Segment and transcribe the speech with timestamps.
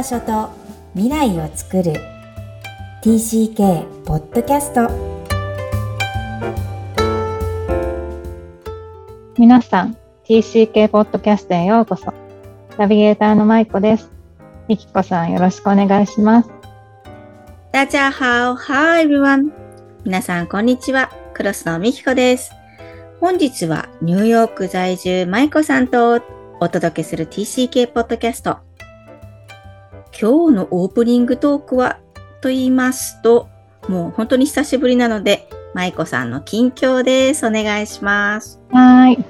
[0.00, 0.48] 場所と
[0.94, 1.92] 未来を作る。
[3.02, 4.88] TCK ポッドキャスト
[9.38, 12.14] 皆さん TCK ポッドキャストへようこそ。
[12.78, 14.10] ナビゲーターのまいこです。
[14.68, 16.50] みきこさんよろしくお願いします。
[17.70, 18.56] 大家好。
[18.56, 19.50] Hi everyone
[20.06, 21.10] 皆さんこんにちは。
[21.34, 22.52] クロスのみきこです。
[23.20, 26.22] 本日はニューヨーク在住まいこさんと
[26.58, 28.69] お届けする TCK ポッドキャスト
[30.20, 31.98] 今日のオープニングトークは
[32.42, 33.48] と言いますと、
[33.88, 37.46] もう本当に久しぶりなので、舞子さんの近況です。
[37.46, 38.60] お願いします。
[38.70, 39.24] はい。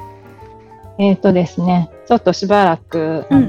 [0.99, 3.49] えっ、ー、とですね、ちょっとしばらく、あの、うんうん、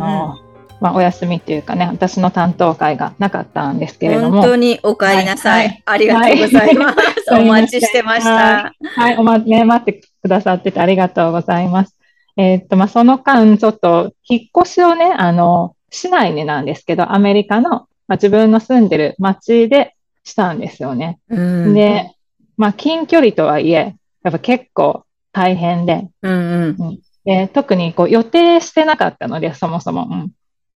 [0.82, 4.42] まあ、お休みっていうかね、私の担当会がなかったんですけれども。
[4.42, 5.68] 本当にお帰りなさい。
[5.68, 7.34] はい、ありがとうございます。
[7.34, 8.36] はい、お待ちしてました。
[8.36, 11.96] はい、はい、おま、ね、待ってくださっててありがとうございます。
[12.38, 21.20] えっ、ー、と、まあ、その間、ちょっと、引っ越しをね、あの、市内になんですけど、アメリカの、まあ、自分の住んでる街でしたんですよね。
[21.30, 22.16] で、
[22.58, 30.08] まあ、近距離とはいえ、やっぱ結構大変で、うんうん、で特にこう予定してなかったので、そもそも。
[30.12, 30.34] うん。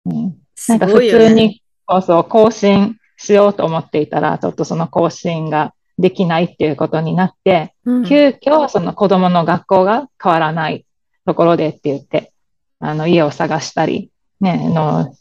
[0.06, 0.36] うん、
[0.68, 10.84] なんか普通に、そうそう、更新しようと思っていたら、ちょっとその更新ができないっていうことになって、うん、急遽その子供の学校が変わらない
[11.26, 12.32] ところでって言って、
[12.80, 15.14] あの家を探したり、ね、の、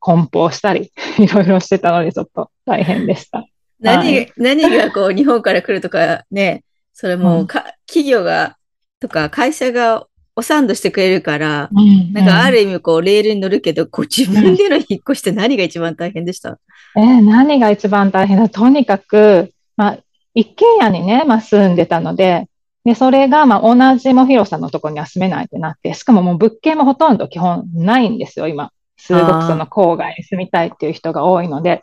[0.00, 3.46] 梱包したり、 いろいろしてたので、ちょっと大変でした。
[3.80, 8.56] 何、はい、何がこう、日本から来るとかね、それもか、うん、企業が、
[9.00, 16.58] とか会社がおサンドしてくれるから、うん、なんかある意味こう、レールに乗るけど、こう自分での引っ越して何が一番大変でした、
[16.96, 18.48] えー、何が一番大変だ？
[18.48, 19.98] とにかく、まあ、
[20.34, 22.48] 一軒家にね、まあ、住んでたので、
[22.88, 28.72] で、それが、まあ、同じも広さのところには住めないってなって、しかももう物件もほとんど基本ないんですよ、今。
[28.96, 31.82] すごくその郊外に住みたいっていう人が多いので。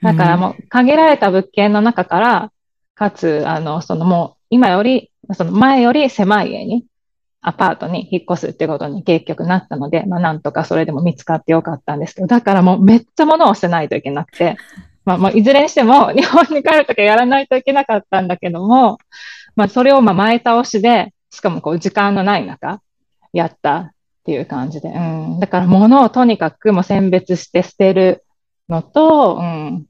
[0.00, 2.52] だからもう限られた物件の中から、
[2.94, 6.86] かつ、あの、そのもう今より、その前より狭い家に、
[7.42, 14.56] アパートに引っ越すってことに結局なったので、まあなんとかそれでも見つかってよかったんですけど、だからもうめっちゃ物を捨てないといけなくて、
[15.04, 18.96] まあもういずれにしても日本に帰るときはやらないといけなかったんだけども、
[19.56, 22.80] まあ、それをまあ前倒しで、しかもこう時間のない中、
[23.32, 23.90] やったっ
[24.24, 24.88] ていう感じで。
[24.88, 25.40] うん。
[25.40, 28.24] だから物をとにかくもう選別して捨てる
[28.68, 29.86] のと、うん。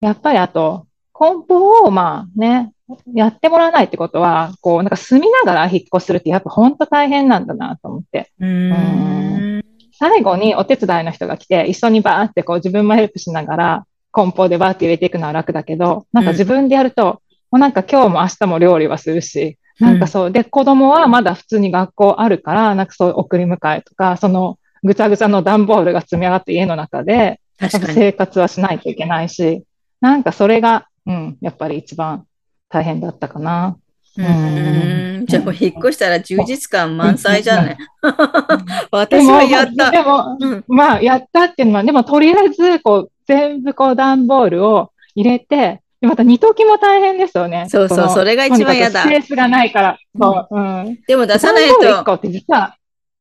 [0.00, 2.72] やっぱりあと、梱包をまあね、
[3.14, 8.32] やってもらわないってことは、こう、なんか住みながら引っ越しするってやっぱ本当大変なんだなと思って。
[8.40, 9.60] うん
[9.92, 17.20] 最後にお手伝いの人が来て、一緒にバーってこう自分もヘルプしながら、梱包でバーって入れていくのは楽だけど、なんか自分でやると、
[17.50, 29.64] もうなんか今日も明日も料理はするし、なんかそう、で、子供はまだ普通に学校あるから、なんかそう送り迎えとか、そのぐちゃぐちゃの段ボールが積み上がって家の中で、生活はしないといけないし、
[30.00, 32.26] なんかそれが、うん、やっぱり一番
[32.68, 33.76] 大変だったかな。
[34.16, 35.24] うん。
[35.26, 37.78] じゃあもう引っ越したら充実感満載じゃない
[38.90, 39.90] 私はやった。
[39.90, 47.66] でも、でもまあ、やったっていうのは、でもとりあえず、こう、全部こう段ボールを入れて、で、また二時も大変ですよね。
[47.68, 49.02] そうそう、それが一番嫌だ。
[49.02, 49.98] スペースがないから。
[50.18, 50.56] そう。
[50.56, 50.98] うん。
[51.06, 51.80] でも出さないと。
[51.80, 52.76] 1個って実は、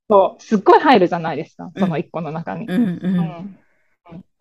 [0.10, 1.72] そう、すっごい入るじゃないですか。
[1.78, 2.66] その一個の中に。
[2.66, 3.58] うん、うん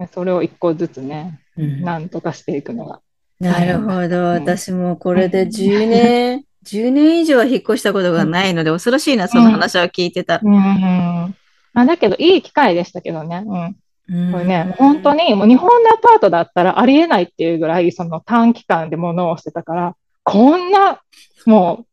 [0.01, 3.01] うん、それを一個ずつね、うん、なんとかしていくのが。
[3.41, 4.23] なるほど。
[4.25, 10.41] 私もこれで10年、 10年以上引っ越したことがないので、恐ろしいな、その話は聞いてた。
[10.43, 10.55] うん。
[10.55, 11.35] うん
[11.75, 13.45] あだけど、いい機会でしたけどね。
[13.47, 13.77] うん。
[14.09, 21.01] これね、本当にもう日本のアパートだったらありえないっていうぐらい、その短期間で物をしてたから、こんな、
[21.47, 21.89] もう、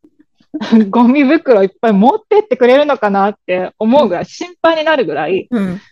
[0.89, 5.49] ゴミ袋いっぱい持ってってくれるのかなって思うぐらい、心配になるぐらい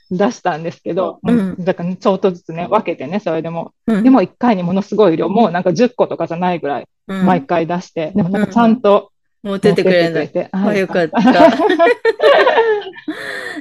[0.10, 3.74] 出したんですけど、うん、だからちょっとずつね、分けてね、それでも。
[3.88, 9.12] うん、でも1回にものすごい量、もうなんか10個とかじゃないぐらい、毎回出して、でもなんかちゃんと
[9.44, 10.32] 持ってってくれない。
[10.52, 11.20] あ、よかった。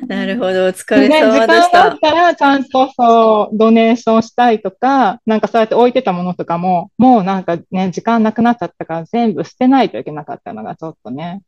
[0.06, 1.30] なるほど、お疲れ様でした。
[1.30, 11.42] ね、時間があったら、ちゃんとそう、ドネーションしたいとか、なんかそうやって置いてたものとかも、もうなんかね、時間なくなっちゃったから全部捨てないといけなかったのがちょっとね、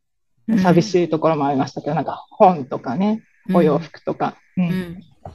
[0.61, 3.23] 寂しいところもありましたけど、うん、なんか本とかね、
[3.53, 4.35] お洋服とか。
[4.57, 4.65] うん。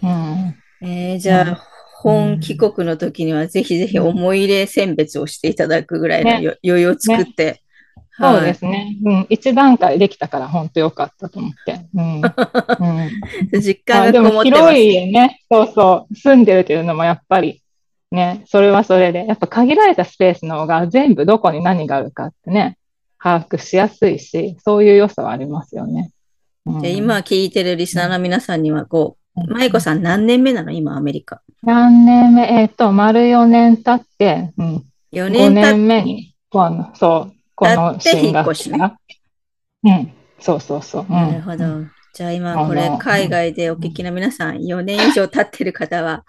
[0.02, 0.54] うん。
[0.82, 1.66] えー、じゃあ、
[2.02, 7.60] 本帰国の時にはぜひぜひ思い入れ選別をしていただくぐらいの、ね、余裕を作って、ね
[8.20, 8.98] そうですね。
[9.04, 9.26] うん。
[9.30, 11.86] 一段階できたから本当よかったと思って。
[11.94, 12.16] うん。
[12.16, 12.22] うん、
[13.60, 14.62] 実感がこもってます。
[14.62, 15.40] 広いね。
[15.50, 16.14] そうそう。
[16.14, 17.62] 住んでるというのもやっぱり、
[18.10, 22.76] ね、それはそれで、やっぱ限られたスペースの方が全部どこに何があるかってね、
[23.22, 26.10] 把握しやすいし、そういう良さはありますよね。
[26.66, 31.40] うん、今聞いてるリスナーの皆さんには、こう、舞子さん何年目なの今、アメリカ？
[31.62, 32.42] 何年目？
[32.42, 36.34] えっ、と、丸4年経って、うん、4 5年年目に、
[36.94, 38.96] そう、この新学引っ越し期が。
[39.84, 41.02] うん、そうそうそう。
[41.02, 41.64] うんなるほど。
[42.14, 46.24] じゃあ今これ海外でお聞きの皆さん、4年以上経ってる方は、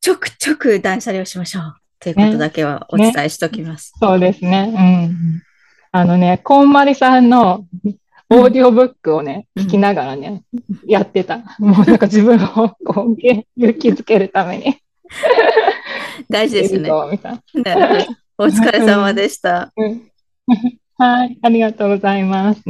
[0.00, 1.74] ちょくちょく断捨離をしましょう。
[2.00, 3.92] ということだけはお伝えしておきます。
[4.00, 4.72] そうですね。
[4.74, 4.80] う
[5.12, 5.42] ん。
[5.92, 7.66] あのね、こんまりさんの
[8.30, 10.42] オーディオブックをね、うん聞きながらね、
[10.86, 11.42] やってた。
[11.58, 14.78] もうなんか自分をこう勇気づけるために。
[16.30, 16.90] 大事です ね。
[16.90, 19.70] お疲れ様でした。
[19.76, 20.11] うん
[20.98, 22.62] はい、ありがとうございます。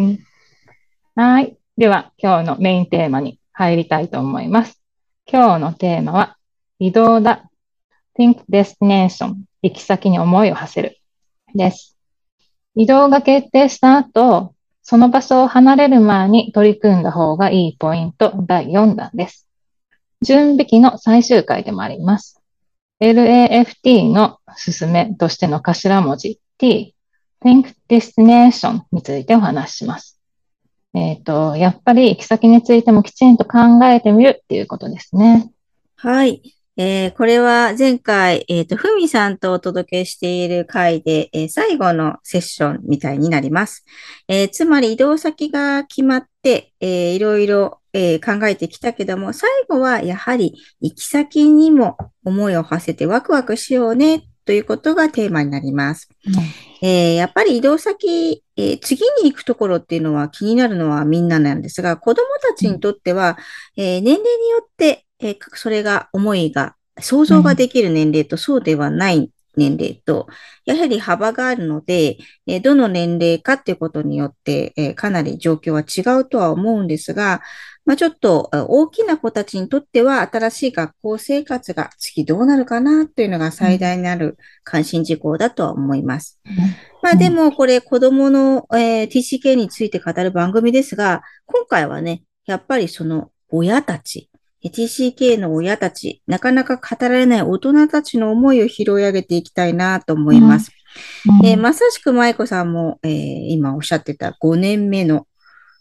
[1.15, 1.57] はい。
[1.77, 4.81] では、今日のメインテーマに入りたいと思います。
[5.31, 6.37] 今日のテーマは、
[6.79, 7.51] 移動だ。
[8.19, 9.35] Think Destination。
[9.63, 10.99] 行き先に思いを馳せる。
[11.55, 11.97] です。
[12.75, 19.49] 移動が決定した後、その場所を離れる前に取り組んだ方がいいポイント第4弾です。
[20.23, 22.41] 準備期の最終回でもあります。
[23.01, 26.95] LAFT の進めとしての頭文字 T、
[27.43, 30.19] Think Destination についてお話しします。
[30.95, 35.51] えっ、と、やっぱり行き先についてもきちんと考えてみるっていうことですね。
[35.97, 36.43] はい。
[36.77, 43.85] えーこれは前回、えっ、と、ふみさんとお届けしている回で、えー最後のセッションみたいになります。
[44.29, 56.09] えーつまり移動先が決まって、えーいろいろ、えー考えてきたけども、最後はやはり行き先にも思いを馳せてワクワクしようねということがテーマになります。
[56.83, 63.39] えーやっぱり移動先、えー次に行くところっていうのは気になるのはみんななんですが、子供たちにとっては、
[63.77, 70.27] えー年齢によって、えーそれが思いが、想像ができる年齢とそうではない年齢と、
[70.65, 77.43] やはり幅があるので、えーどの年齢かっていうことによって、えーかなり状況は違うとは思うんですが、
[77.85, 86.41] まあ、ちょっとえー大きな子たちにとっては新しい学校生活が次どうなるかなというのが最大なる関心事項だとは思います。
[87.03, 94.31] まあでもこれ子供の、えー TCK について語る番組ですが、今回はね、やっぱりその親たち、
[94.65, 100.71] えー TCK の親たち、なかなか語られない大人たちの思いを拾い上げていきたいなと思います。
[101.41, 103.13] うんえーまさしく舞子さんも、えー
[103.49, 105.27] 今おっしゃってた5年目の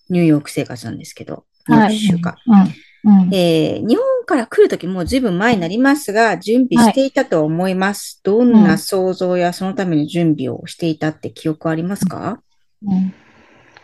[0.09, 2.35] ニューヨーク生活なんですけど、ニューヨーク週間。
[2.47, 8.21] うんうんえー日本から来るときもずいぶん前になりますが、準備していたと思います。
[8.23, 12.39] どんな想像やそのための準備をしていたって記憶ありますか、
[12.85, 13.13] うん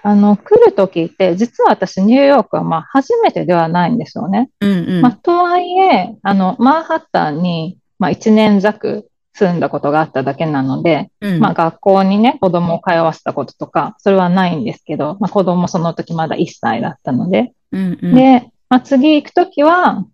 [0.03, 4.49] あの、来るときって、実は私、ニューヨークはまあ初めてではないんですよね。
[4.61, 5.01] うんうん。
[5.01, 20.05] まあ、とはいえ、あの、マンハッタンに、まあ、1年弱住んだことがあっただけなので、うんまあ、学校にね、子供を通わせたこととか、それはないんですけど、まあ、子供その時まだ1歳だったので、うんうん、で、まあ、次行くときは、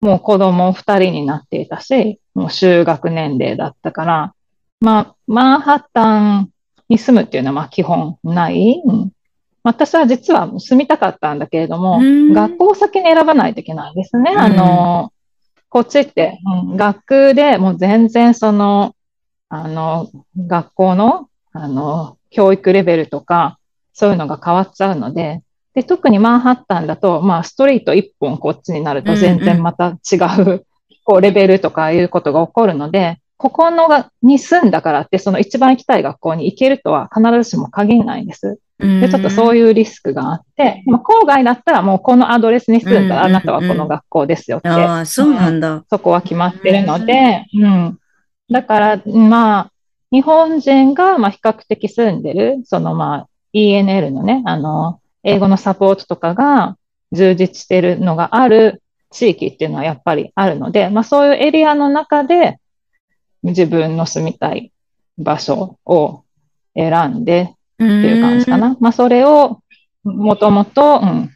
[0.00, 4.34] もう子供2人になっていたし、もう就学年齢だったから、
[4.80, 6.50] まあ、マンハッタン
[6.88, 8.82] に住むっていうのはまあ基本ない。
[8.84, 9.12] うん
[9.64, 14.30] 私は実は住みたかったんだけれどもうん、学校を先に選ばないといけないですね。
[14.32, 15.12] うんあの、
[15.68, 16.38] こっちって、
[16.70, 18.94] うん学区でもう全然その、
[19.50, 23.58] あの、学校の、あの、教育レベルとか、
[23.92, 25.42] そういうのが変わっちゃうので、
[25.78, 30.66] で、特にマンハッタンだと、まあ、ストリート一本こっちになると全然また違う、
[31.04, 38.58] こう、レベルとかいうことが起こるので、ここのが、に住んだからって、その一番行きたい学校に行けるとは必ずしも限らないんです。
[38.80, 44.68] で、ちょっとそういいうリスクがあって、まあ、郊外だったらもうこのアドレスに住んだら、うんあなたはこの学校ですよって。
[44.68, 45.84] ああ、そうなんだ。
[45.88, 47.98] そこは決まってるので、うん。
[48.50, 49.72] だから、まあ、
[50.10, 56.76] 日本人が、まあ、比較的住んでる、その、まあ、ENL のね、あの、英語のサポートとかが
[57.12, 62.58] 充実してるのがある地域っていうのはやっぱりあるので、まあ、そういうエリアの中で
[63.42, 64.72] 自分の住みたい
[65.16, 66.24] 場所を
[66.74, 68.76] 選んでっていう感じかな。
[68.80, 69.60] まあ、それを、
[70.04, 71.30] もともと、うん、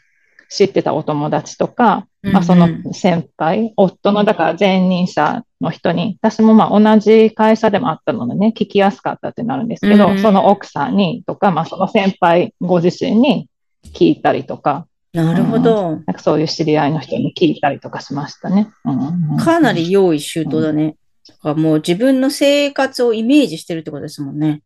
[0.49, 10.19] 知ってたお友達とか、まあ、その先輩、夫の、だから前任者の人に、私もまあ同じ会社でもあったのでね、聞きやすかったってなるんですけど、うん。
[10.21, 13.49] その奥さんにとか、まあその先輩ご自身に
[13.95, 15.91] 聞いたりとか、なるほど。
[15.91, 18.71] なんかそういう知り合いの人に聞いたりとかしましたね。
[18.85, 20.97] うんかなり用意周到だね。
[21.29, 24.63] だからもう自分の生活をイメージしてるってことですもんね。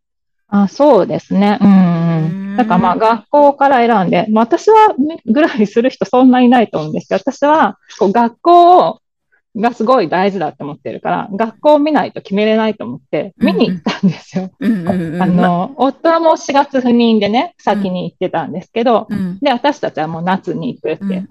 [0.49, 1.59] あ、そうですね。
[1.61, 2.57] うんうんうん。
[2.57, 9.01] だからまあ学校から選んで、まあ私はねぐらいする人そんなにいないと思うんですけど、私はこう学校を
[9.57, 14.51] がすごい大事だと思ってるから、学校を見ないと決めれないと思って、見に行ったんですよ。
[14.61, 14.67] あ
[15.27, 21.29] の、夫はもう4月赴任でね、先に行ってたんですけど、うん、で、私たちはもう夏に行くってうん。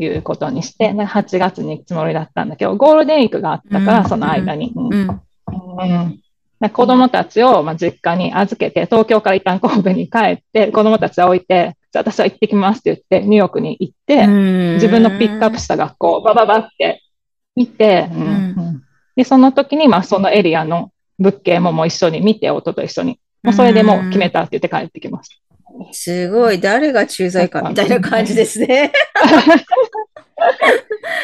[0.00, 4.72] いうことにして、ね、8月に行くつもりだったんだけど、ゴールデンウィークがあったから、うんその間に。
[4.76, 5.20] うん。
[6.72, 14.26] 子供たちを、まあ、実家に預けて、東京から一旦神戸に帰って、子供たちは置いて、じゃあ私は行ってきますって言って、ニューヨークに行って、
[14.74, 17.02] 自分のピックアップした学校をバババって
[17.58, 18.82] 見て、うん
[19.18, 23.18] で、その時に、まあ、そのエリアの物件ももう一緒に見て、夫と一緒に。
[23.42, 25.36] もうそれでもう決めたって言って帰ってきました。
[25.92, 28.92] すごい、誰が駐在かみたいな感じですね。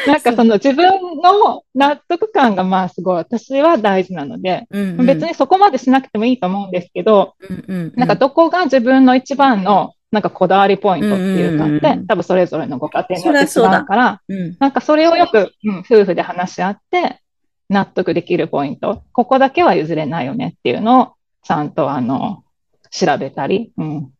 [0.07, 0.85] なんかその自分
[1.21, 14.57] の納得感がまあすごい私は大事なので、うんうん別にそこまでしなくてもいいと思うんですけど、うんうんうんなんかどこが自分の一番のなんかこだわりポイントっていうかうんうんうんって、多分それぞれのご家庭によっから、うん。
[14.59, 17.21] なんかそれをよく、うん、夫婦で話し合って
[17.69, 22.43] 納得できるポイント、ここだけは譲れないよねっていうのをちゃんとあの、
[22.91, 24.11] 調べたり、うん、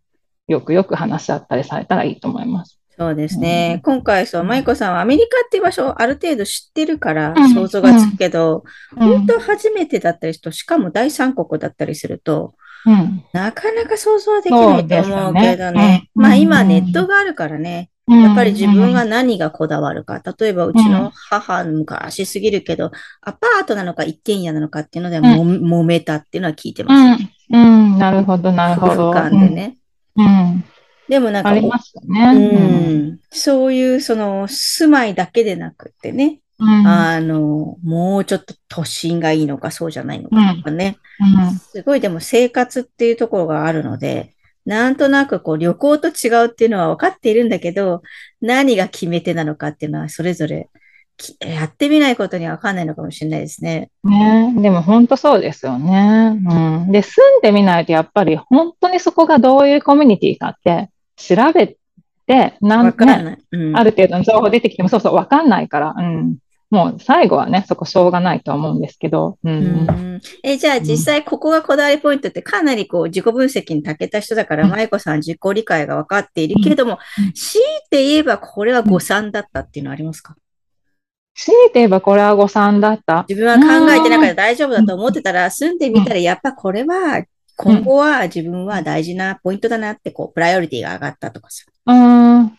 [0.48, 2.80] よくよく話し合ったりされたらいいと思います。
[2.98, 3.82] そうですね。
[3.84, 7.54] 今回、そう、うん舞子さんはアメリカっていう場所をある程度知ってるからうん。
[7.54, 8.64] 想像がつくけど、
[8.96, 9.08] うん。
[9.08, 13.24] 本当初めてだったりすると、しかも第三国だったりすると、うん。
[13.34, 16.10] なかなか想像はできないと思うけどね。
[16.14, 20.22] まあ今ネットがあるからね、やっぱり自分が何がこだわるか。
[20.40, 27.24] 例えばうちの母昔すぎるけど、アパートなのか一軒家なのかっていうのでも、揉めたっていうのは聞いてうます。
[27.24, 29.12] ん、うん、なるほど、なるほど。
[29.12, 29.78] 間でね。
[30.16, 30.64] うん。
[31.10, 32.34] でもなんか、ありますようね。
[32.34, 36.88] ん、そういうその住まいだけでなくってね、うん。
[36.88, 40.98] あの、もうちょっと都心がいいのかそうじゃないのかとかね。
[41.72, 44.34] すごいでも生活っていうところがあるので、
[44.66, 48.02] なんとなくこう旅行と違うっていうのは分かっているんだけど、
[48.42, 50.70] 何が決め手なのかっていうのはそれぞれ
[51.18, 53.90] きやってみないことには分かんないのかもしれないですね。
[54.04, 56.40] ね、でも本当そうですよね。
[56.46, 56.92] うん。
[56.92, 61.78] で、住んでみないとやっぱり本当にそこがどういうコミュニティかって調べ
[62.28, 63.38] て、なんね、分からない。
[63.52, 66.38] うんある程度の情報出てきてもそうそうわかんないから、うん。
[66.72, 69.54] もう最後はね、そこしょうがないとは思うんですけど、うん。
[69.54, 80.36] うんえ、じゃあ実際ここがこだわりポイントってかなりこう自己分析に長けた人だから、うん舞子さん自己理解が分かっているけれどもうん、強いて言えばこれは誤算だったっていうのはありますか？
[81.38, 83.26] 強いて言えばこれは誤算だった。
[83.28, 87.24] 自分は考えてなかった大丈夫だと思ってたら、住んでみたらやっぱこれは、
[87.58, 91.66] 今後は自分は大事なポイントだなって、こう、プライオリティが上がったとかさ。
[91.88, 92.58] うーん。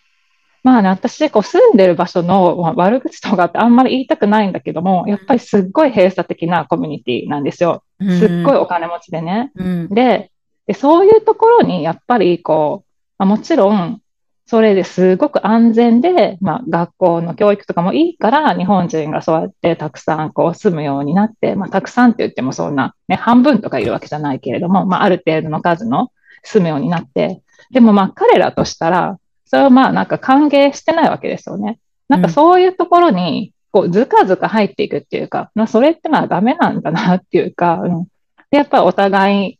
[0.66, 7.84] まあね、私、こう住んでる場所のまあ悪口とかってあんまり言いたくないんだけども、やっぱりすっごい閉鎖的なコミュニティなんですよ。
[8.00, 9.52] すっごいお金持ちでね。
[9.54, 9.88] うん。
[9.90, 10.32] で、
[10.66, 14.00] でそういうところにやっぱりこう、まあ、もちろん、
[14.44, 26.10] それですごく安全で、まあ、学校の教育とかもいいから、日本人がそうやってたくさんこう住むようになって、まあ、たくさんって言ってもそんな、ね、半分とかいるわけじゃないけれども、まあ、ある程度の数の
[26.42, 31.78] 住むようになって、でもまあ彼らとしたら、それはまあなんか歓迎してないわけですよね。
[32.08, 38.04] なんかそういうところに、こう、ずかずか入っていくっていうか、まあそれってまあダメなんだなっていうか、うん。
[38.50, 39.58] で、やっぱりお互い、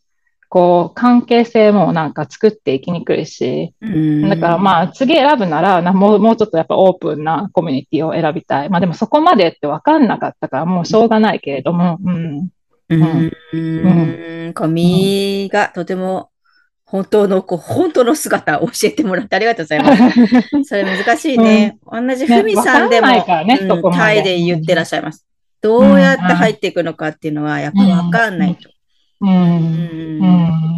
[0.48, 8.70] こう、関係性もなんか作っていきにくいし、うんだからまあ次選ぶならなもう、もうちょっとやっぱオープンなコミュニティを選びたい。
[8.70, 12.48] まあでもそこまでって分かんなかったからもうしょうがないけれども、うん。
[12.88, 13.32] うん。
[13.52, 14.52] うん。
[14.54, 16.30] 髪がとても
[16.86, 20.14] 本当の、こう、本当の姿を教えてもらってありがとうございます。
[20.64, 21.78] それ難しいね。
[21.84, 25.26] 同じふみさんでも、ねねうんタイで言ってらっしゃいます。
[25.60, 28.70] どうやって入っていくのかっていうのは、やっぱわかんないと。
[29.20, 29.30] うん。
[29.30, 30.26] うんう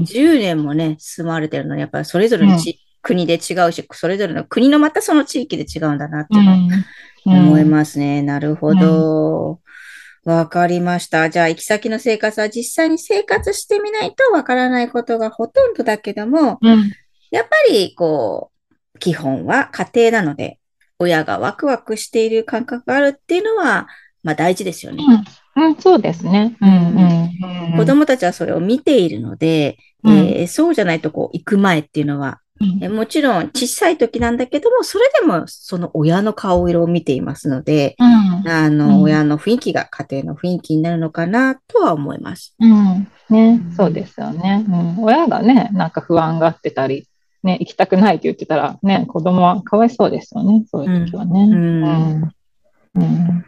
[0.00, 0.02] ん。
[0.04, 8.22] 10年もね、住まれてるのに、やっぱりそれぞれのち、国で違うし、それぞれの国のまたその地域で違うんだなっていうのはうん思いますね。
[8.22, 9.60] なるほど。
[10.34, 11.30] わかりました。
[11.30, 16.92] じゃあ、行き先の生活は実際に生活してみないとわからないことがほとんどだけども、うん。
[17.30, 18.50] やっぱり、こ
[18.94, 20.58] う、基本は家庭なので、
[20.98, 23.88] 親がワクワクしている感覚があるっていうのは、
[24.22, 25.02] まあ大事ですよね。
[25.56, 26.56] うん、うん、そうですね。
[26.60, 27.76] うん、うん。
[27.78, 42.54] 子供たちはそれを見ているので、うんえーそうじゃないとこう行く前っていうのは、うんえもちろん小さい時なんだけども、それでもその親の顔色を見ていますので、うん、あの、うん親の雰囲気が家庭の雰囲気になるのかなとは思います。
[42.58, 43.08] うん。
[43.30, 44.64] ね、そうですよね。
[44.68, 45.04] うん。
[45.04, 47.06] 親がね、なんか不安がってたり、
[47.42, 50.64] ね、行きたくないって言ってたら、ね、子供はかわいそうですよね。
[50.70, 51.40] そういう時はね。
[51.42, 52.32] うんうん
[52.94, 53.44] うん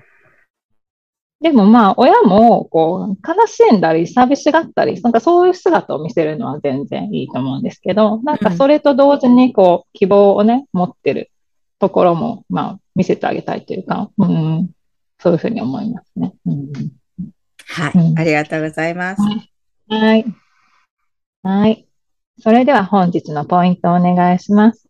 [1.40, 11.30] でもまあ、親も、こう、悲しんだり、寂しがったり、なんかそういう姿を見せるのは全然いいと思うんですけど、なんかそれと同時に、こう、希望をね、持ってる
[11.78, 14.70] ところも、まあ、見せてあげたいというか、うん、
[15.18, 16.34] そういうふうに思いますね。
[16.44, 16.72] うん
[17.72, 19.22] はい、うんありがとうございます。
[19.88, 20.26] はい。
[21.42, 21.86] はい。
[22.38, 24.88] それでは本日のポイントをお願いします。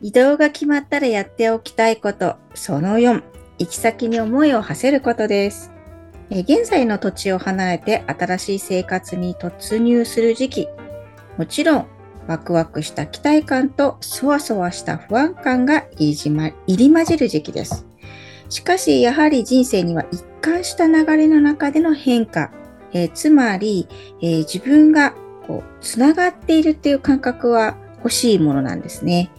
[0.00, 2.36] 移動が決まったらやっておきたいこと。
[2.54, 3.22] その4、
[3.58, 5.72] 行き先に思いを馳せることです。
[6.30, 10.68] 現在の土地を離れて新しい生活に突入する時期。
[11.36, 11.86] もちろん、
[12.26, 16.14] ワクワクした期待感とそわそわした不安感が入
[16.66, 17.86] り混じる時期です。
[18.50, 22.50] しかし、やはり人生には一貫した流れの中での変化、
[22.92, 23.88] えーつまり、
[24.20, 25.14] えー自分が
[25.46, 29.30] こうつながっているっていう感覚は欲しいものなんですね。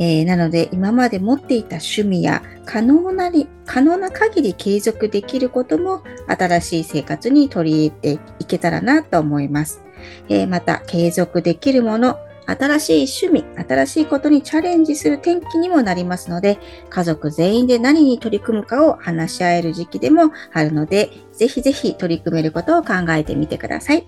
[0.00, 9.82] えーなので、今まで持っていた趣味や可能なり、可能な限り継続できることも新しい生活に取り入れていけたらなと思います。
[10.30, 24.06] えーまた、継続できるもの、新しい趣味、新しいことにチャレンジする転機にもなりますので、家族全員で何に取り組むかを話し合える時期でもあるので、ぜひぜひ取り組めることを考えてみてください。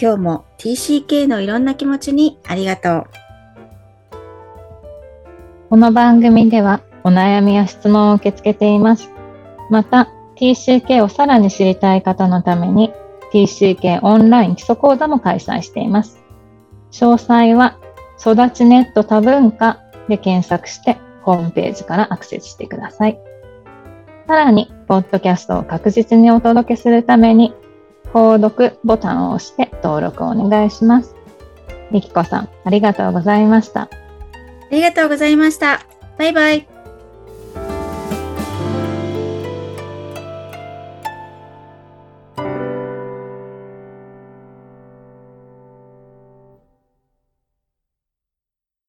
[0.00, 3.25] 今日も TCK のいろんな気持ちにありがとう。
[5.68, 9.10] この番組ではお悩みや質問を受け付けています。
[9.68, 12.92] また、TCK をさらに知りたい方のために
[13.32, 16.22] TCK オンライン基礎講座も開催しています。
[16.92, 17.78] 詳細は
[18.20, 23.18] 育ちネット多文化で検索してホームページからアクセスしてください。
[24.28, 27.54] さらに、ポッドキャストを確実にお届けするために、
[28.12, 31.16] 購読ボタンを押して登録をお願いします。
[31.90, 33.88] みきこさん、ありがとうございました。
[34.70, 35.86] ありがとうございました。
[36.18, 36.75] バイバイ。